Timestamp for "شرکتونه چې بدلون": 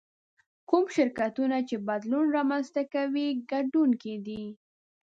0.95-2.25